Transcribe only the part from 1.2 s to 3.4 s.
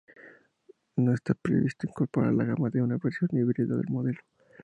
previsto incorporar a la gama una versión